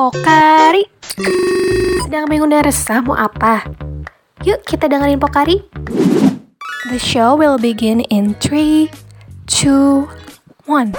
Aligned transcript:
Pokari. 0.00 0.88
Sedang 2.00 2.24
bingung 2.24 2.48
dan 2.48 2.64
resah 2.64 3.04
mau 3.04 3.12
apa? 3.12 3.68
Yuk 4.48 4.64
kita 4.64 4.88
dengerin 4.88 5.20
Pokari. 5.20 5.60
The 6.88 6.96
show 6.96 7.36
will 7.36 7.60
begin 7.60 8.00
in 8.08 8.32
3, 8.40 8.88
2, 9.44 10.08
1 10.64 10.96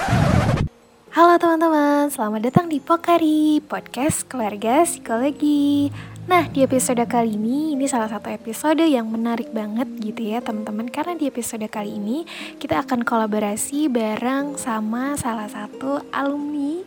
Halo 1.17 1.33
teman-teman, 1.41 2.13
selamat 2.13 2.41
datang 2.45 2.69
di 2.69 2.77
Pokari 2.77 3.57
Podcast 3.65 4.29
Keluarga 4.29 4.85
Psikologi. 4.85 5.89
Nah, 6.29 6.45
di 6.53 6.61
episode 6.61 7.01
kali 7.09 7.33
ini, 7.41 7.73
ini 7.73 7.89
salah 7.89 8.05
satu 8.05 8.29
episode 8.29 8.85
yang 8.85 9.09
menarik 9.09 9.49
banget 9.49 9.89
gitu 9.97 10.29
ya 10.29 10.45
teman-teman. 10.45 10.85
Karena 10.93 11.17
di 11.17 11.25
episode 11.25 11.65
kali 11.73 11.97
ini, 11.97 12.21
kita 12.61 12.85
akan 12.85 13.01
kolaborasi 13.01 13.89
bareng 13.89 14.61
sama 14.61 15.17
salah 15.17 15.49
satu 15.49 16.05
alumni 16.13 16.85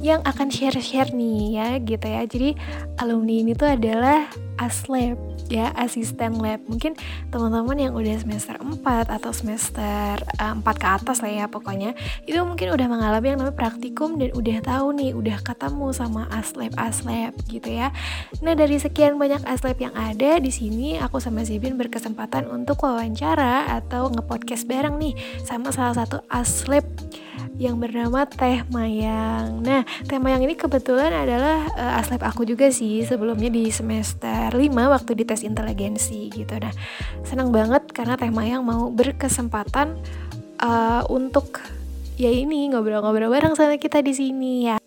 yang 0.00 0.24
akan 0.24 0.48
share-share 0.48 1.12
nih 1.12 1.60
ya 1.60 1.68
gitu 1.80 2.06
ya. 2.08 2.24
Jadi 2.24 2.56
alumni 2.96 3.34
ini 3.44 3.52
tuh 3.52 3.68
adalah 3.68 4.32
aslab 4.56 5.16
ya 5.50 5.74
asisten 5.76 6.38
lab. 6.38 6.62
Mungkin 6.70 6.94
teman-teman 7.28 7.76
yang 7.76 7.92
udah 7.92 8.16
semester 8.22 8.56
4 8.56 8.80
atau 9.08 9.32
semester 9.34 10.20
uh, 10.40 10.52
eh, 10.52 10.54
4 10.56 10.64
ke 10.64 10.86
atas 10.88 11.18
lah 11.20 11.32
ya 11.32 11.46
pokoknya. 11.50 11.92
Itu 12.24 12.40
mungkin 12.46 12.72
udah 12.72 12.86
mengalami 12.86 13.34
yang 13.34 13.38
namanya 13.42 13.58
praktikum 13.58 14.16
dan 14.16 14.30
udah 14.32 14.58
tahu 14.62 14.86
nih 14.96 15.12
udah 15.12 15.42
ketemu 15.42 15.86
sama 15.92 16.30
aslab 16.32 16.72
aslab 16.78 17.34
gitu 17.50 17.68
ya. 17.68 17.90
Nah 18.40 18.54
dari 18.54 18.78
sekian 18.78 19.18
banyak 19.18 19.42
aslab 19.44 19.76
yang 19.76 19.92
ada 19.92 20.38
di 20.38 20.52
sini 20.54 20.96
aku 20.96 21.18
sama 21.18 21.42
Zibin 21.42 21.74
berkesempatan 21.74 22.46
untuk 22.46 22.86
wawancara 22.86 23.68
atau 23.68 24.08
ngepodcast 24.08 24.70
bareng 24.70 24.96
nih 24.96 25.18
sama 25.42 25.74
salah 25.74 26.06
satu 26.06 26.22
aslab 26.30 26.86
yang 27.60 27.76
bernama 27.76 28.24
Teh 28.24 28.64
Mayang. 28.72 29.60
Nah, 29.60 29.84
Teh 30.08 30.16
Mayang 30.16 30.40
ini 30.48 30.56
kebetulan 30.56 31.12
adalah 31.12 31.68
uh, 31.76 32.00
aslab 32.00 32.24
aku 32.24 32.48
juga 32.48 32.72
sih 32.72 33.04
sebelumnya 33.04 33.52
di 33.52 33.68
semester 33.68 34.48
5 34.48 34.64
waktu 34.72 35.12
di 35.12 35.28
tes 35.28 35.44
inteligensi 35.44 36.32
gitu. 36.32 36.56
Nah, 36.56 36.72
senang 37.20 37.52
banget 37.52 37.84
karena 37.92 38.16
Teh 38.16 38.32
Mayang 38.32 38.64
mau 38.64 38.88
berkesempatan 38.88 40.00
uh, 40.64 41.04
untuk 41.12 41.60
ya 42.16 42.32
ini 42.32 42.72
ngobrol-ngobrol 42.72 43.28
bareng 43.28 43.52
sama 43.52 43.76
kita 43.76 44.00
di 44.00 44.16
sini 44.16 44.72
ya. 44.72 44.80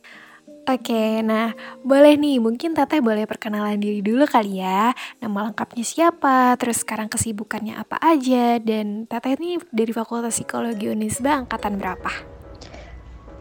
Oke, 0.64 1.20
nah 1.28 1.52
boleh 1.84 2.16
nih 2.16 2.40
mungkin 2.40 2.72
Teteh 2.72 3.04
boleh 3.04 3.28
perkenalan 3.28 3.84
diri 3.84 4.00
dulu 4.00 4.24
kali 4.24 4.64
ya 4.64 4.96
Nama 5.20 5.52
lengkapnya 5.52 5.84
siapa, 5.84 6.56
terus 6.56 6.88
sekarang 6.88 7.12
kesibukannya 7.12 7.76
apa 7.76 8.00
aja 8.00 8.64
Dan 8.64 9.04
Teteh 9.04 9.36
ini 9.44 9.60
dari 9.76 9.92
Fakultas 9.92 10.40
Psikologi 10.40 10.88
Unisba 10.88 11.44
angkatan 11.44 11.76
berapa? 11.76 12.33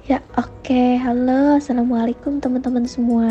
Ya 0.03 0.19
oke, 0.35 0.67
okay. 0.67 0.99
halo, 0.99 1.63
assalamualaikum 1.63 2.43
teman-teman 2.43 2.91
semua. 2.91 3.31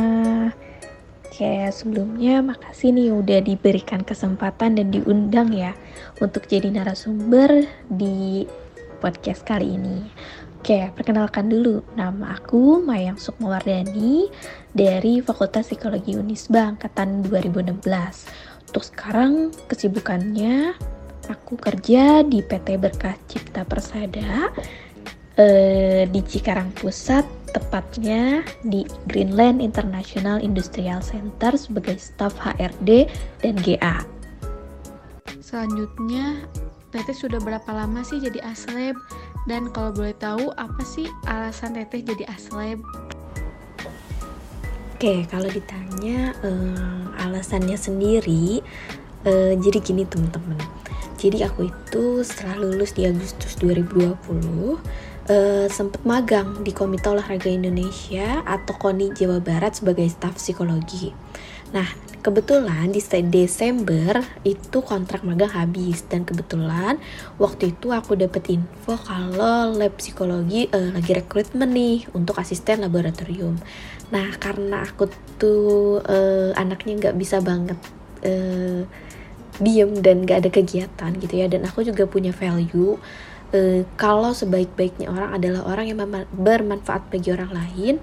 Oke, 1.27 1.67
sebelumnya 1.67 2.39
makasih 2.39 2.95
nih 2.95 3.11
udah 3.11 3.43
diberikan 3.43 4.07
kesempatan 4.07 4.79
dan 4.79 4.87
diundang 4.87 5.51
ya 5.51 5.75
untuk 6.23 6.47
jadi 6.47 6.71
narasumber 6.71 7.67
di 7.91 8.47
podcast 9.03 9.43
kali 9.43 9.75
ini. 9.75 9.99
Oke, 10.63 10.95
perkenalkan 10.95 11.51
dulu, 11.51 11.83
nama 11.99 12.39
aku 12.39 12.79
Mayang 12.79 13.19
Sukmawardani 13.19 14.31
dari 14.71 15.19
Fakultas 15.19 15.67
Psikologi 15.67 16.15
Unisba 16.15 16.71
angkatan 16.71 17.19
2016. 17.27 17.83
Untuk 18.71 18.87
sekarang 18.87 19.51
kesibukannya 19.67 20.79
aku 21.27 21.59
kerja 21.59 22.23
di 22.23 22.39
PT 22.39 22.79
Berkah 22.79 23.19
Cipta 23.27 23.67
Persada 23.67 24.55
eh, 25.41 26.03
di 26.05 26.21
Cikarang 26.21 26.69
Pusat, 26.77 27.25
tepatnya 27.51 28.45
di 28.61 28.85
Greenland 29.09 29.59
International 29.59 30.37
Industrial 30.39 31.01
Center 31.01 31.57
sebagai 31.57 31.97
staf 31.97 32.37
HRD 32.37 33.09
dan 33.41 33.55
GA. 33.65 34.05
Selanjutnya, 35.41 36.45
Teteh 36.91 37.15
sudah 37.15 37.39
berapa 37.39 37.71
lama 37.71 38.03
sih 38.03 38.19
jadi 38.19 38.43
aslab? 38.43 38.95
Dan 39.49 39.71
kalau 39.71 39.95
boleh 39.95 40.15
tahu, 40.19 40.51
apa 40.59 40.83
sih 40.85 41.07
alasan 41.27 41.75
Teteh 41.75 42.03
jadi 42.03 42.27
aslab? 42.29 42.79
Oke, 44.95 45.25
kalau 45.33 45.49
ditanya 45.49 46.35
eh, 46.45 47.03
alasannya 47.25 47.73
sendiri, 47.73 48.61
eh, 49.25 49.53
jadi 49.57 49.79
gini 49.81 50.05
teman-teman. 50.05 50.61
Jadi 51.21 51.45
aku 51.45 51.69
itu 51.69 52.25
setelah 52.25 52.57
lulus 52.65 52.97
di 52.97 53.05
Agustus 53.05 53.53
2020, 53.61 54.77
uh, 55.27 55.67
sempat 55.69 56.01
magang 56.07 56.63
di 56.65 56.71
Komite 56.73 57.11
Olahraga 57.11 57.51
Indonesia 57.51 58.41
atau 58.47 58.73
KONI 58.77 59.13
Jawa 59.13 59.43
Barat 59.43 59.77
sebagai 59.77 60.07
staf 60.09 60.39
psikologi. 60.39 61.13
Nah, 61.71 61.87
kebetulan 62.21 62.91
di 62.91 63.01
Desember 63.29 64.21
itu 64.43 64.77
kontrak 64.83 65.25
magang 65.25 65.51
habis 65.55 66.03
dan 66.05 66.27
kebetulan 66.27 66.99
waktu 67.39 67.73
itu 67.73 67.89
aku 67.95 68.19
dapet 68.19 68.59
info 68.59 68.99
kalau 68.99 69.73
lab 69.73 69.93
psikologi 69.97 70.67
uh, 70.71 70.91
lagi 70.93 71.11
rekrutmen 71.15 71.69
nih 71.71 72.07
untuk 72.13 72.39
asisten 72.41 72.81
laboratorium. 72.81 73.57
Nah, 74.11 74.35
karena 74.37 74.83
aku 74.83 75.07
tuh 75.39 76.03
uh, 76.03 76.51
anaknya 76.57 77.09
nggak 77.09 77.17
bisa 77.17 77.39
banget 77.39 77.79
uh, 78.25 78.83
diem 79.61 79.91
dan 80.01 80.23
gak 80.25 80.47
ada 80.47 80.49
kegiatan 80.49 81.11
gitu 81.21 81.33
ya 81.37 81.45
dan 81.45 81.67
aku 81.67 81.85
juga 81.85 82.07
punya 82.09 82.33
value 82.33 82.97
e, 83.51 83.83
kalau 83.99 84.31
sebaik-baiknya 84.31 85.11
orang 85.11 85.37
adalah 85.37 85.61
orang 85.67 85.85
yang 85.91 85.99
bermanfaat 86.35 87.07
bagi 87.11 87.29
orang 87.31 87.51
lain 87.51 87.95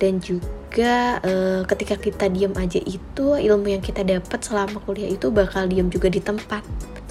dan 0.00 0.18
juga 0.18 1.22
e, 1.22 1.62
ketika 1.68 1.96
kita 2.00 2.26
diam 2.32 2.52
aja 2.58 2.80
itu 2.82 3.38
ilmu 3.38 3.68
yang 3.70 3.84
kita 3.84 4.02
dapat 4.02 4.40
selama 4.42 4.82
kuliah 4.82 5.08
itu 5.08 5.30
bakal 5.30 5.68
diam 5.70 5.88
juga 5.88 6.10
di 6.10 6.20
tempat 6.20 6.64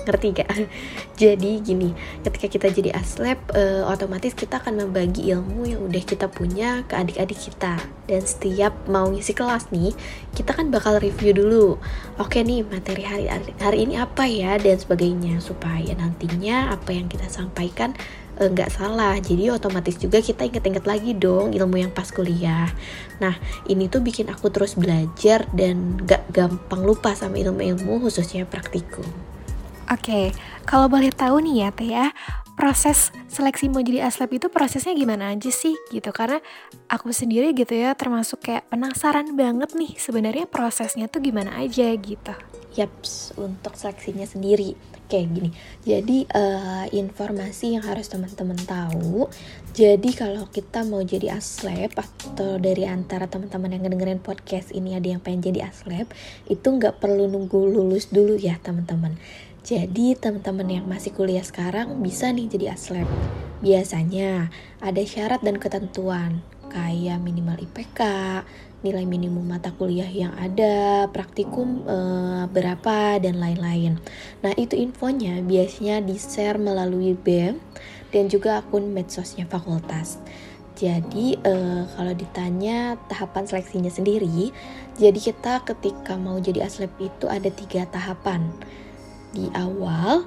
ngerti 0.06 0.28
gak? 0.44 0.50
jadi 1.22 1.52
gini 1.60 1.96
ketika 2.24 2.48
kita 2.48 2.68
jadi 2.72 2.90
aslep 2.96 3.40
uh, 3.56 3.88
otomatis 3.88 4.36
kita 4.36 4.60
akan 4.60 4.88
membagi 4.88 5.32
ilmu 5.32 5.68
yang 5.68 5.82
udah 5.86 6.04
kita 6.04 6.28
punya 6.28 6.84
ke 6.88 6.94
adik-adik 7.00 7.40
kita. 7.40 7.80
Dan 8.04 8.22
setiap 8.24 8.76
mau 8.92 9.08
ngisi 9.08 9.32
kelas 9.32 9.72
nih 9.72 9.96
kita 10.36 10.52
kan 10.54 10.70
bakal 10.70 11.00
review 11.00 11.32
dulu. 11.34 11.68
Oke 12.20 12.44
nih 12.44 12.68
materi 12.68 13.04
hari 13.08 13.26
hari 13.60 13.88
ini 13.88 13.96
apa 14.00 14.28
ya 14.28 14.60
dan 14.60 14.78
sebagainya. 14.78 15.40
Supaya 15.40 15.96
nantinya 15.96 16.76
apa 16.76 16.92
yang 16.92 17.08
kita 17.08 17.32
sampaikan 17.32 17.96
eh, 18.38 18.50
nggak 18.50 18.70
salah. 18.74 19.16
Jadi 19.18 19.50
otomatis 19.50 19.96
juga 19.98 20.20
kita 20.20 20.44
inget-inget 20.44 20.86
lagi 20.86 21.12
dong 21.16 21.56
ilmu 21.56 21.80
yang 21.80 21.92
pas 21.96 22.10
kuliah. 22.12 22.70
Nah 23.24 23.40
ini 23.72 23.88
tuh 23.88 24.04
bikin 24.04 24.28
aku 24.28 24.52
terus 24.52 24.76
belajar 24.76 25.48
dan 25.56 25.98
gak 26.04 26.28
gampang 26.34 26.84
lupa 26.84 27.16
sama 27.16 27.40
ilmu-ilmu 27.40 28.04
khususnya 28.04 28.44
praktikum 28.44 29.33
Oke, 29.92 30.32
kalau 30.64 30.88
boleh 30.88 31.12
tahu 31.12 31.44
nih 31.44 31.68
ya 31.68 31.70
Teh 31.76 31.90
ya, 31.92 32.06
proses 32.56 33.12
seleksi 33.28 33.68
mau 33.68 33.84
jadi 33.84 34.08
aslab 34.08 34.32
itu 34.32 34.48
prosesnya 34.48 34.96
gimana 34.96 35.34
aja 35.34 35.50
sih 35.50 35.74
gitu 35.90 36.14
karena 36.14 36.40
aku 36.86 37.10
sendiri 37.10 37.52
gitu 37.52 37.74
ya 37.74 37.98
termasuk 37.98 38.46
kayak 38.46 38.70
penasaran 38.70 39.34
banget 39.34 39.74
nih 39.74 39.98
sebenarnya 39.98 40.46
prosesnya 40.46 41.10
tuh 41.10 41.20
gimana 41.20 41.60
aja 41.60 41.92
gitu. 41.98 42.34
Yaps, 42.74 43.38
untuk 43.38 43.78
seleksinya 43.78 44.26
sendiri 44.26 44.74
kayak 45.06 45.28
gini. 45.30 45.50
Jadi 45.86 46.26
uh, 46.26 46.90
informasi 46.90 47.78
yang 47.78 47.86
harus 47.86 48.10
teman-teman 48.10 48.58
tahu. 48.66 49.30
Jadi 49.78 50.10
kalau 50.18 50.50
kita 50.50 50.82
mau 50.82 51.06
jadi 51.06 51.38
aslab 51.38 51.94
atau 51.94 52.58
dari 52.58 52.90
antara 52.90 53.30
teman-teman 53.30 53.78
yang 53.78 53.86
ngedengerin 53.86 54.22
podcast 54.24 54.74
ini 54.74 54.98
ada 54.98 55.06
yang 55.06 55.22
pengen 55.22 55.54
jadi 55.54 55.70
aslab, 55.70 56.10
itu 56.50 56.66
nggak 56.66 56.98
perlu 56.98 57.30
nunggu 57.30 57.62
lulus 57.62 58.10
dulu 58.10 58.40
ya 58.40 58.58
teman-teman 58.58 59.20
jadi 59.64 60.20
teman-teman 60.20 60.68
yang 60.68 60.86
masih 60.92 61.16
kuliah 61.16 61.40
sekarang 61.40 62.04
bisa 62.04 62.28
nih 62.36 62.52
jadi 62.52 62.76
aslab. 62.76 63.08
Biasanya 63.64 64.52
ada 64.84 65.00
syarat 65.08 65.40
dan 65.40 65.56
ketentuan 65.56 66.44
kayak 66.68 67.24
minimal 67.24 67.56
IPK, 67.56 68.02
nilai 68.84 69.08
minimum 69.08 69.48
mata 69.48 69.72
kuliah 69.72 70.10
yang 70.12 70.36
ada, 70.36 71.08
praktikum 71.16 71.88
e, 71.88 71.98
berapa 72.52 73.24
dan 73.24 73.40
lain-lain. 73.40 74.04
Nah, 74.44 74.52
itu 74.60 74.76
infonya 74.76 75.40
biasanya 75.40 76.04
di-share 76.04 76.60
melalui 76.60 77.16
BEM 77.16 77.56
dan 78.12 78.28
juga 78.28 78.60
akun 78.60 78.92
medsosnya 78.92 79.48
fakultas. 79.48 80.20
Jadi 80.76 81.40
e, 81.40 81.54
kalau 81.96 82.12
ditanya 82.12 83.00
tahapan 83.08 83.48
seleksinya 83.48 83.94
sendiri, 83.94 84.52
jadi 85.00 85.16
kita 85.16 85.64
ketika 85.64 86.20
mau 86.20 86.36
jadi 86.36 86.68
aslab 86.68 86.92
itu 87.00 87.32
ada 87.32 87.48
tiga 87.48 87.88
tahapan 87.88 88.52
di 89.34 89.50
awal 89.58 90.24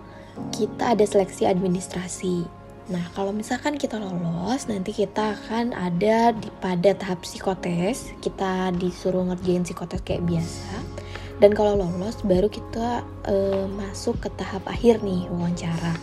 kita 0.53 0.93
ada 0.93 1.05
seleksi 1.07 1.49
administrasi. 1.49 2.45
Nah, 2.87 3.03
kalau 3.19 3.35
misalkan 3.35 3.75
kita 3.75 3.99
lolos, 3.99 4.71
nanti 4.71 4.95
kita 4.95 5.35
akan 5.35 5.75
ada 5.75 6.31
di 6.31 6.47
pada 6.63 6.95
tahap 6.95 7.27
psikotes. 7.27 8.15
Kita 8.23 8.71
disuruh 8.79 9.27
ngerjain 9.27 9.67
psikotes 9.67 10.07
kayak 10.07 10.23
biasa. 10.23 10.75
Dan 11.43 11.51
kalau 11.51 11.75
lolos, 11.75 12.23
baru 12.23 12.47
kita 12.47 13.03
uh, 13.27 13.67
masuk 13.75 14.23
ke 14.23 14.29
tahap 14.39 14.63
akhir 14.71 15.03
nih 15.03 15.27
wawancara. 15.35 15.99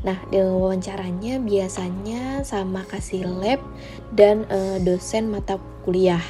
Nah, 0.00 0.16
wawancaranya 0.32 1.42
biasanya 1.42 2.46
sama 2.46 2.86
kasih 2.88 3.26
lab 3.26 3.60
dan 4.14 4.46
uh, 4.48 4.78
dosen 4.80 5.28
mata 5.28 5.58
kuliah. 5.82 6.22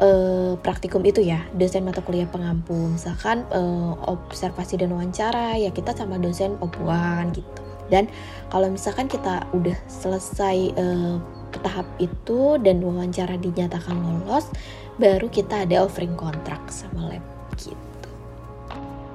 Uh, 0.00 0.54
praktikum 0.62 1.02
itu 1.06 1.22
ya 1.22 1.42
dosen 1.54 1.84
mata 1.86 2.00
kuliah 2.02 2.26
pengampu 2.26 2.74
misalkan 2.74 3.46
uh, 3.54 3.94
observasi 4.08 4.80
dan 4.80 4.94
wawancara 4.94 5.58
ya 5.58 5.70
kita 5.70 5.94
sama 5.94 6.18
dosen 6.18 6.56
opuan 6.62 7.30
gitu. 7.34 7.62
Dan 7.92 8.08
kalau 8.48 8.72
misalkan 8.72 9.12
kita 9.12 9.44
udah 9.52 9.76
selesai 9.86 10.72
uh, 10.80 11.20
tahap 11.62 11.86
itu 12.02 12.58
dan 12.64 12.80
wawancara 12.82 13.38
dinyatakan 13.38 13.94
lolos 13.94 14.50
baru 14.98 15.26
kita 15.30 15.68
ada 15.68 15.84
offering 15.84 16.16
kontrak 16.16 16.60
sama 16.70 17.14
lab 17.14 17.24
gitu. 17.60 17.76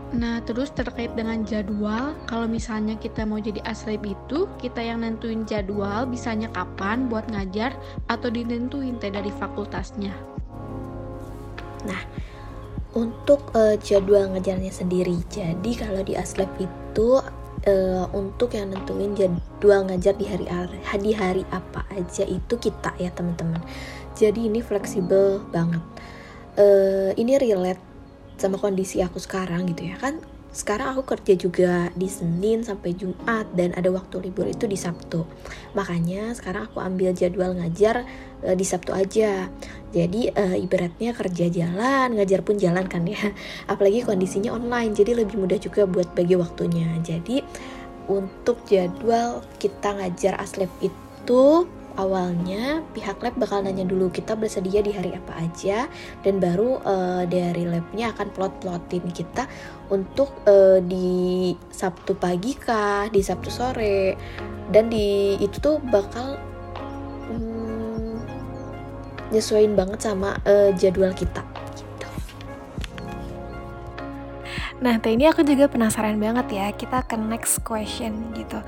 Nah, 0.09 0.41
terus 0.41 0.73
terkait 0.73 1.13
dengan 1.13 1.45
jadwal, 1.45 2.17
kalau 2.25 2.49
misalnya 2.49 2.97
kita 2.97 3.29
mau 3.29 3.37
jadi 3.37 3.61
aslab 3.61 4.01
itu, 4.01 4.49
kita 4.57 4.81
yang 4.81 5.05
nentuin 5.05 5.45
jadwal, 5.45 6.09
bisanya 6.09 6.49
kapan 6.49 7.05
buat 7.05 7.29
ngajar, 7.29 7.77
atau 8.09 8.33
ditentuin 8.33 8.97
teh 8.97 9.13
dari 9.13 9.29
fakultasnya. 9.29 10.09
Nah, 11.87 12.01
untuk 12.97 13.53
uh, 13.53 13.77
jadwal 13.79 14.33
ngajarnya 14.33 14.73
sendiri, 14.73 15.21
jadi 15.29 15.71
kalau 15.77 16.01
di 16.01 16.17
aslab 16.17 16.49
itu 16.57 17.21
uh, 17.69 18.05
untuk 18.15 18.55
yang 18.57 18.73
nentuin 18.73 19.13
jadwal 19.13 19.85
ngajar 19.85 20.17
di 20.17 20.25
hari 20.25 20.45
di 20.99 21.11
hari 21.13 21.43
apa 21.53 21.85
aja 21.93 22.25
itu 22.25 22.55
kita 22.57 22.95
ya 22.97 23.13
teman-teman. 23.13 23.61
Jadi 24.17 24.49
ini 24.49 24.59
fleksibel 24.59 25.43
banget. 25.53 25.83
Uh, 26.59 27.15
ini 27.15 27.39
relate 27.39 27.79
sama 28.39 28.55
kondisi 28.55 29.03
aku 29.03 29.19
sekarang 29.19 29.67
gitu 29.67 29.91
ya 29.91 29.99
kan 29.99 30.23
sekarang 30.49 30.97
aku 30.97 31.05
kerja 31.05 31.37
juga 31.37 31.73
di 31.93 32.09
Senin 32.09 32.65
sampai 32.65 32.97
Jumat 32.97 33.45
dan 33.53 33.69
ada 33.77 33.93
waktu 33.93 34.29
libur 34.29 34.49
itu 34.49 34.65
di 34.65 34.73
Sabtu. 34.73 35.21
Makanya 35.77 36.33
sekarang 36.33 36.65
aku 36.73 36.81
ambil 36.81 37.13
jadwal 37.13 37.53
ngajar 37.53 38.01
uh, 38.41 38.55
di 38.57 38.65
Sabtu 38.65 38.89
aja. 38.97 39.45
Jadi 39.93 40.33
uh, 40.33 40.57
ibaratnya 40.57 41.13
kerja 41.13 41.45
jalan, 41.53 42.17
ngajar 42.17 42.41
pun 42.41 42.57
jalan 42.57 42.89
kan 42.89 43.05
ya. 43.05 43.29
Apalagi 43.71 44.01
kondisinya 44.01 44.57
online, 44.57 44.97
jadi 44.97 45.21
lebih 45.21 45.37
mudah 45.37 45.61
juga 45.61 45.85
buat 45.85 46.09
bagi 46.17 46.33
waktunya. 46.33 46.97
Jadi 47.05 47.45
untuk 48.09 48.65
jadwal 48.65 49.45
kita 49.61 50.01
ngajar 50.01 50.33
aslep 50.41 50.73
itu 50.81 51.69
awalnya 51.99 52.79
pihak 52.95 53.19
lab 53.19 53.35
bakal 53.35 53.59
nanya 53.59 53.83
dulu 53.83 54.07
kita 54.07 54.39
bersedia 54.39 54.79
di 54.79 54.95
hari 54.95 55.11
apa 55.11 55.35
aja 55.35 55.91
dan 56.23 56.39
baru 56.39 56.79
uh, 56.87 57.27
dari 57.27 57.67
labnya 57.67 58.15
akan 58.15 58.31
plot-plotin 58.31 59.03
kita 59.11 59.43
untuk 59.91 60.31
uh, 60.47 60.79
di 60.79 61.51
Sabtu 61.67 62.15
pagi 62.15 62.55
kah, 62.55 63.11
di 63.11 63.19
Sabtu 63.19 63.51
sore 63.51 64.15
dan 64.71 64.87
di 64.87 65.35
itu 65.43 65.59
tuh 65.59 65.83
bakal 65.91 66.39
um, 67.27 68.15
nyesuaiin 69.35 69.75
banget 69.75 69.99
sama 69.99 70.39
uh, 70.47 70.71
jadwal 70.79 71.11
kita. 71.11 71.43
Nah, 74.79 74.95
ini 75.03 75.27
aku 75.27 75.43
juga 75.43 75.67
penasaran 75.67 76.15
banget 76.15 76.55
ya. 76.55 76.71
Kita 76.71 77.03
ke 77.03 77.19
next 77.19 77.67
question 77.67 78.31
gitu 78.31 78.63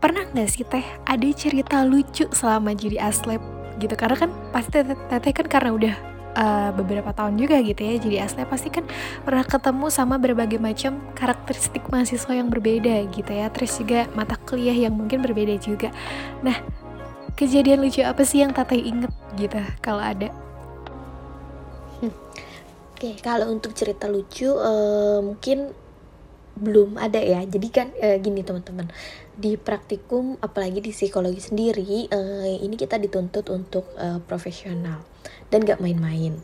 pernah 0.00 0.24
nggak 0.32 0.48
sih 0.48 0.64
teh 0.64 0.82
ada 1.04 1.28
cerita 1.36 1.84
lucu 1.84 2.26
selama 2.32 2.72
jadi 2.72 3.12
aslep 3.12 3.40
gitu? 3.78 3.94
Karena 3.94 4.16
kan 4.16 4.30
pasti 4.50 4.80
teteh 4.82 5.32
kan 5.36 5.46
karena 5.46 5.70
udah 5.76 5.94
uh, 6.34 6.70
beberapa 6.74 7.12
tahun 7.12 7.36
juga 7.36 7.60
gitu 7.60 7.80
ya 7.84 7.94
jadi 8.00 8.16
aslep 8.26 8.48
pasti 8.48 8.72
kan 8.72 8.88
pernah 9.22 9.44
ketemu 9.44 9.86
sama 9.92 10.16
berbagai 10.16 10.56
macam 10.56 10.98
karakteristik 11.12 11.84
mahasiswa 11.92 12.32
yang 12.32 12.48
berbeda 12.48 13.06
gitu 13.12 13.30
ya. 13.30 13.52
Terus 13.52 13.76
juga 13.78 14.08
mata 14.16 14.40
kuliah 14.40 14.74
yang 14.74 14.96
mungkin 14.96 15.20
berbeda 15.20 15.60
juga. 15.60 15.92
Nah 16.40 16.56
kejadian 17.36 17.84
lucu 17.84 18.04
apa 18.04 18.24
sih 18.24 18.42
yang 18.42 18.56
teteh 18.56 18.80
inget 18.80 19.12
gitu 19.36 19.60
kalau 19.84 20.00
ada? 20.00 20.32
Hmm. 22.00 22.12
Oke, 23.00 23.16
okay, 23.16 23.24
kalau 23.24 23.48
untuk 23.48 23.72
cerita 23.72 24.08
lucu 24.12 24.48
uh, 24.52 25.24
mungkin 25.24 25.72
belum 26.60 27.00
ada 27.00 27.18
ya. 27.18 27.40
Jadi 27.48 27.68
kan 27.72 27.88
uh, 27.96 28.20
gini 28.20 28.44
teman-teman. 28.44 28.92
Di 29.34 29.56
praktikum 29.56 30.36
apalagi 30.44 30.84
di 30.84 30.92
psikologi 30.92 31.40
sendiri 31.40 32.06
uh, 32.12 32.46
ini 32.60 32.76
kita 32.76 33.00
dituntut 33.00 33.48
untuk 33.48 33.88
uh, 33.96 34.20
profesional 34.22 35.02
dan 35.48 35.64
gak 35.64 35.80
main-main. 35.80 36.36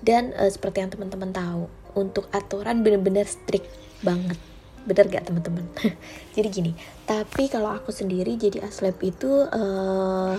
Dan 0.00 0.32
uh, 0.34 0.48
seperti 0.48 0.80
yang 0.80 0.90
teman-teman 0.90 1.30
tahu 1.36 1.68
untuk 1.94 2.26
aturan 2.32 2.80
bener-bener 2.80 3.28
strict 3.28 3.68
banget. 4.00 4.40
Bener 4.88 5.04
gak 5.12 5.28
teman-teman? 5.28 5.68
Jadi 6.34 6.48
gini 6.48 6.72
tapi 7.10 7.50
kalau 7.50 7.74
aku 7.74 7.90
sendiri 7.90 8.38
jadi 8.38 8.62
aslep 8.62 9.02
itu 9.02 9.42
uh, 9.50 10.38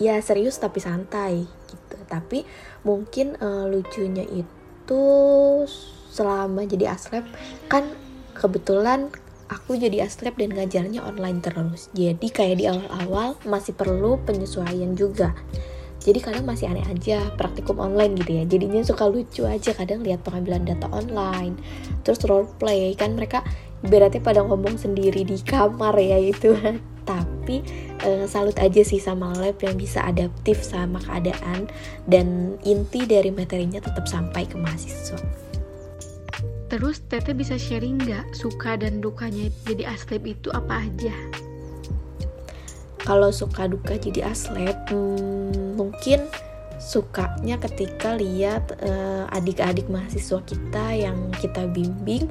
ya 0.00 0.16
serius 0.24 0.56
tapi 0.56 0.80
santai 0.80 1.44
gitu. 1.44 1.96
Tapi 2.08 2.48
mungkin 2.80 3.36
uh, 3.36 3.68
lucunya 3.68 4.24
itu 4.24 5.04
selama 6.08 6.64
jadi 6.64 6.96
aslep 6.96 7.28
kan 7.68 7.84
kebetulan 8.36 9.10
aku 9.46 9.78
jadi 9.78 10.06
aslep 10.06 10.36
dan 10.38 10.54
ngajarnya 10.54 11.02
online 11.02 11.40
terus. 11.42 11.88
Jadi 11.94 12.28
kayak 12.30 12.56
di 12.60 12.64
awal-awal 12.66 13.38
masih 13.46 13.72
perlu 13.72 14.18
penyesuaian 14.26 14.94
juga. 14.94 15.34
Jadi 16.06 16.22
kadang 16.22 16.46
masih 16.46 16.70
aneh 16.70 16.86
aja 16.86 17.18
praktikum 17.34 17.82
online 17.82 18.14
gitu 18.14 18.38
ya. 18.38 18.44
Jadinya 18.46 18.78
suka 18.86 19.10
lucu 19.10 19.42
aja 19.42 19.74
kadang 19.74 20.06
lihat 20.06 20.22
pengambilan 20.22 20.62
data 20.62 20.86
online 20.94 21.58
terus 22.06 22.22
role 22.28 22.46
play. 22.62 22.94
Kan 22.94 23.18
mereka 23.18 23.42
ibaratnya 23.82 24.22
pada 24.22 24.40
ngomong 24.46 24.78
sendiri 24.78 25.26
di 25.26 25.38
kamar 25.42 25.98
ya 25.98 26.18
itu 26.18 26.54
tapi 27.10 27.62
uh, 28.02 28.26
salut 28.26 28.58
aja 28.58 28.82
sih 28.82 28.98
sama 28.98 29.30
lab 29.38 29.56
yang 29.62 29.78
bisa 29.78 30.02
adaptif 30.02 30.58
sama 30.64 30.98
keadaan 30.98 31.70
dan 32.10 32.58
inti 32.66 33.06
dari 33.06 33.30
materinya 33.30 33.78
tetap 33.78 34.10
sampai 34.10 34.42
ke 34.42 34.58
mahasiswa 34.58 35.18
Terus 36.76 37.00
Tete 37.08 37.32
bisa 37.32 37.56
sharing 37.56 38.04
nggak 38.04 38.36
suka 38.36 38.76
dan 38.76 39.00
dukanya 39.00 39.48
jadi 39.64 39.96
aslep 39.96 40.28
itu 40.28 40.52
apa 40.52 40.84
aja? 40.84 41.16
Kalau 43.00 43.32
suka 43.32 43.64
duka 43.64 43.96
jadi 43.96 44.28
aslep, 44.28 44.92
hmm, 44.92 45.72
mungkin 45.80 46.28
sukanya 46.76 47.56
ketika 47.64 48.20
lihat 48.20 48.76
uh, 48.84 49.24
adik-adik 49.32 49.88
mahasiswa 49.88 50.36
kita 50.44 50.84
yang 50.92 51.16
kita 51.40 51.64
bimbing 51.64 52.28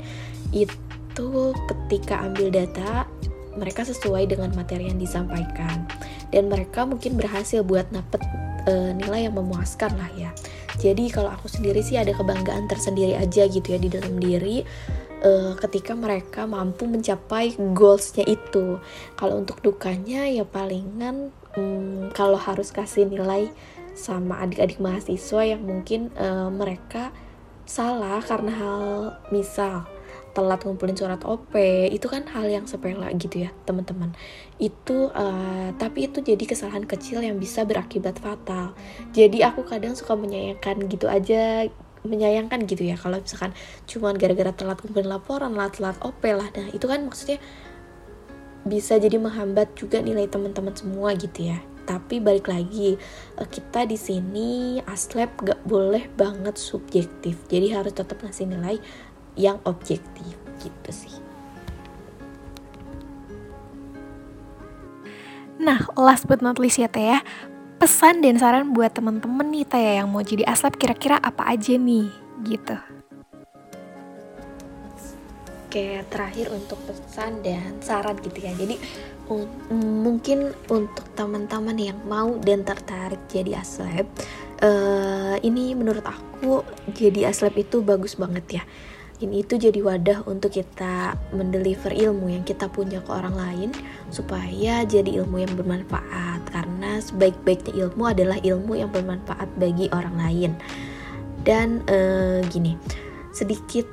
itu 0.54 1.58
ketika 1.66 2.22
ambil 2.30 2.54
data 2.54 3.10
mereka 3.58 3.82
sesuai 3.82 4.30
dengan 4.30 4.54
materi 4.54 4.94
yang 4.94 5.02
disampaikan 5.02 5.90
dan 6.30 6.54
mereka 6.54 6.86
mungkin 6.86 7.18
berhasil 7.18 7.66
buat 7.66 7.90
dapet 7.90 8.22
uh, 8.70 8.94
nilai 8.94 9.26
yang 9.26 9.34
memuaskan 9.42 9.90
lah 9.98 10.12
ya 10.14 10.30
jadi 10.76 11.08
kalau 11.12 11.32
aku 11.32 11.48
sendiri 11.48 11.80
sih 11.80 11.96
ada 11.96 12.12
kebanggaan 12.12 12.68
tersendiri 12.68 13.16
aja 13.16 13.48
gitu 13.48 13.68
ya 13.76 13.80
di 13.80 13.90
dalam 13.90 14.20
diri 14.20 14.62
uh, 15.24 15.54
ketika 15.58 15.96
mereka 15.96 16.44
mampu 16.46 16.86
mencapai 16.86 17.56
goalsnya 17.74 18.28
itu. 18.28 18.78
Kalau 19.16 19.42
untuk 19.42 19.64
dukanya 19.64 20.28
ya 20.28 20.44
palingan 20.44 21.32
um, 21.56 22.12
kalau 22.12 22.38
harus 22.38 22.70
kasih 22.76 23.08
nilai 23.08 23.50
sama 23.96 24.44
adik-adik 24.44 24.84
mahasiswa 24.84 25.56
yang 25.56 25.64
mungkin 25.64 26.12
uh, 26.20 26.52
mereka 26.52 27.16
salah 27.66 28.22
karena 28.22 28.52
hal 28.54 28.84
misal 29.34 29.88
telat 30.36 30.68
ngumpulin 30.68 31.00
surat 31.00 31.24
OP 31.24 31.56
itu 31.88 32.06
kan 32.12 32.28
hal 32.28 32.46
yang 32.52 32.68
sepele 32.68 33.08
gitu 33.16 33.48
ya 33.48 33.56
teman-teman. 33.64 34.12
Itu 34.60 35.10
uh, 35.16 35.72
tapi 35.80 36.12
itu 36.12 36.20
jadi 36.20 36.44
kesalahan 36.44 36.84
kecil 36.84 37.24
yang 37.24 37.40
bisa 37.40 37.64
berakibat 37.64 38.20
fatal. 38.20 38.76
Jadi 39.16 39.42
aku 39.48 39.64
kadang 39.64 39.96
suka 39.96 40.20
menyayangkan 40.20 40.92
gitu 40.92 41.08
aja 41.08 41.72
menyayangkan 42.06 42.70
gitu 42.70 42.86
ya 42.86 42.94
kalau 43.00 43.18
misalkan 43.18 43.56
cuman 43.90 44.14
gara-gara 44.20 44.54
telat 44.54 44.78
ngumpulin 44.84 45.10
laporan 45.10 45.56
lah 45.56 45.72
telat 45.72 45.98
OP 46.04 46.22
lah. 46.28 46.52
Nah 46.52 46.68
itu 46.76 46.86
kan 46.86 47.08
maksudnya 47.08 47.40
bisa 48.66 48.98
jadi 48.98 49.22
menghambat 49.22 49.78
juga 49.78 50.02
nilai 50.02 50.26
teman-teman 50.26 50.74
semua 50.74 51.14
gitu 51.16 51.50
ya. 51.54 51.62
Tapi 51.86 52.18
balik 52.18 52.50
lagi 52.50 52.98
eh, 53.38 53.48
kita 53.50 53.86
di 53.86 53.94
sini 53.94 54.82
aslep 54.90 55.38
gak 55.46 55.62
boleh 55.70 56.10
banget 56.18 56.58
subjektif. 56.58 57.38
Jadi 57.46 57.70
harus 57.78 57.94
tetap 57.94 58.18
ngasih 58.26 58.50
nilai 58.50 58.82
yang 59.36 59.60
objektif 59.68 60.36
gitu 60.60 60.92
sih. 60.92 61.16
Nah, 65.56 65.88
last 65.96 66.28
but 66.28 66.44
not 66.44 66.60
least 66.60 66.80
ya 66.80 66.92
Teh 66.92 67.16
ya, 67.16 67.20
pesan 67.80 68.20
dan 68.20 68.36
saran 68.36 68.76
buat 68.76 68.92
temen-temen 68.92 69.48
nih 69.52 69.66
Teh 69.68 70.04
yang 70.04 70.12
mau 70.12 70.20
jadi 70.20 70.44
aslep 70.48 70.76
kira-kira 70.76 71.16
apa 71.20 71.48
aja 71.48 71.80
nih 71.80 72.12
gitu. 72.44 72.76
Oke, 75.66 76.04
terakhir 76.08 76.56
untuk 76.56 76.80
pesan 76.88 77.44
dan 77.44 77.80
saran 77.84 78.16
gitu 78.24 78.40
ya. 78.40 78.56
Jadi 78.56 78.80
un 79.28 79.48
mungkin 80.06 80.54
untuk 80.72 81.04
teman-teman 81.18 81.76
yang 81.76 82.00
mau 82.06 82.36
dan 82.40 82.64
tertarik 82.64 83.20
jadi 83.28 83.60
aslep, 83.60 84.06
uh, 84.62 85.36
ini 85.42 85.74
menurut 85.74 86.06
aku 86.06 86.64
jadi 86.94 87.34
aslep 87.34 87.58
itu 87.60 87.82
bagus 87.82 88.16
banget 88.16 88.62
ya 88.62 88.64
ini 89.24 89.48
itu 89.48 89.56
jadi 89.56 89.80
wadah 89.80 90.28
untuk 90.28 90.52
kita 90.52 91.16
mendeliver 91.32 91.96
ilmu 91.96 92.36
yang 92.36 92.44
kita 92.44 92.68
punya 92.68 93.00
ke 93.00 93.12
orang 93.16 93.36
lain 93.36 93.70
supaya 94.12 94.84
jadi 94.84 95.24
ilmu 95.24 95.40
yang 95.40 95.54
bermanfaat. 95.56 96.44
Karena 96.52 97.00
sebaik-baiknya 97.00 97.88
ilmu 97.88 98.04
adalah 98.12 98.38
ilmu 98.44 98.76
yang 98.76 98.92
bermanfaat 98.92 99.48
bagi 99.56 99.88
orang 99.96 100.16
lain. 100.20 100.52
Dan 101.46 101.86
uh, 101.88 102.42
gini 102.50 102.76
sedikit 103.32 103.86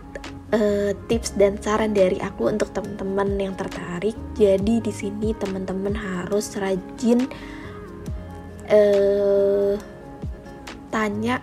uh, 0.54 0.94
tips 1.10 1.34
dan 1.34 1.58
saran 1.58 1.94
dari 1.94 2.18
aku 2.18 2.50
untuk 2.50 2.74
teman-teman 2.74 3.38
yang 3.38 3.54
tertarik. 3.54 4.14
Jadi 4.34 4.82
di 4.82 4.92
sini 4.94 5.34
teman-teman 5.38 5.94
harus 5.94 6.54
rajin 6.58 7.30
uh, 8.70 9.74
tanya 10.90 11.38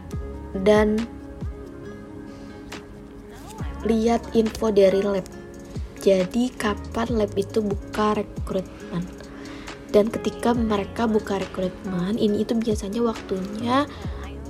dan 0.66 1.19
lihat 3.86 4.36
info 4.36 4.72
dari 4.72 5.04
lab. 5.04 5.26
Jadi 6.00 6.52
kapan 6.56 7.20
lab 7.20 7.32
itu 7.36 7.60
buka 7.60 8.16
rekrutmen? 8.16 9.04
Dan 9.90 10.08
ketika 10.14 10.54
mereka 10.54 11.10
buka 11.10 11.42
rekrutmen, 11.42 12.16
ini 12.16 12.46
itu 12.46 12.54
biasanya 12.56 13.02
waktunya 13.02 13.90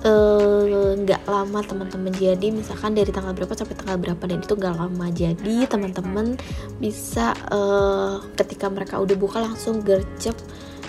eh, 0.04 0.96
nggak 1.00 1.22
uh, 1.28 1.32
lama 1.32 1.60
teman-teman 1.64 2.12
jadi 2.16 2.48
misalkan 2.56 2.96
dari 2.96 3.12
tanggal 3.12 3.36
berapa 3.36 3.52
sampai 3.52 3.76
tanggal 3.76 4.00
berapa 4.00 4.24
dan 4.32 4.40
itu 4.40 4.56
nggak 4.56 4.76
lama 4.80 5.08
jadi 5.12 5.56
teman-teman 5.68 6.40
bisa 6.80 7.36
uh, 7.52 8.24
ketika 8.40 8.72
mereka 8.72 8.96
udah 8.96 9.16
buka 9.20 9.44
langsung 9.44 9.84
gercep 9.84 10.36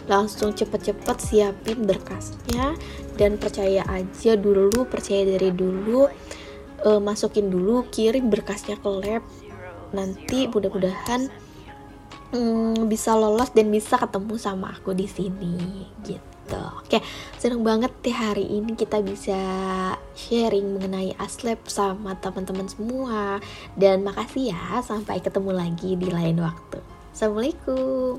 langsung 0.07 0.55
cepet-cepet 0.55 1.17
siapin 1.23 1.87
berkasnya 1.87 2.75
dan 3.19 3.39
percaya 3.39 3.83
aja 3.91 4.35
dulu 4.39 4.87
percaya 4.87 5.27
dari 5.27 5.51
dulu 5.55 6.11
uh, 6.87 7.01
masukin 7.01 7.49
dulu 7.51 7.89
kirim 7.89 8.29
berkasnya 8.29 8.77
ke 8.79 8.89
lab 8.89 9.23
nanti 9.91 10.47
mudah-mudahan 10.47 11.27
um, 12.35 12.87
bisa 12.87 13.15
lolos 13.19 13.51
dan 13.51 13.71
bisa 13.71 13.99
ketemu 13.99 14.35
sama 14.39 14.71
aku 14.75 14.95
di 14.95 15.07
sini 15.11 15.87
gitu 16.07 16.31
Oke, 16.91 16.99
seneng 17.39 17.63
banget 17.63 17.95
deh 18.03 18.11
hari 18.11 18.43
ini 18.43 18.75
kita 18.75 18.99
bisa 18.99 19.39
sharing 20.19 20.75
mengenai 20.75 21.15
aslab 21.23 21.63
sama 21.71 22.19
teman-teman 22.19 22.67
semua. 22.67 23.39
Dan 23.79 24.03
makasih 24.03 24.51
ya, 24.51 24.83
sampai 24.83 25.23
ketemu 25.23 25.55
lagi 25.55 25.95
di 25.95 26.11
lain 26.11 26.43
waktu. 26.43 26.83
Assalamualaikum. 27.15 28.19